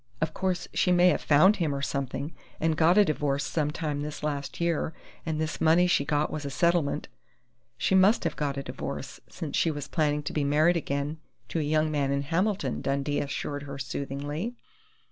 [0.19, 4.01] Of course she may have found him or something and got a divorce some time
[4.01, 4.93] this last year,
[5.27, 7.07] and this money she got was a settlement"
[7.77, 11.19] "She must have got a divorce, since she was planning to be married again
[11.49, 14.55] to a young man in Hamilton," Dundee assured her soothingly.